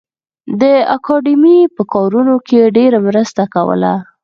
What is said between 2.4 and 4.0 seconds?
کې ډېره مرسته کوله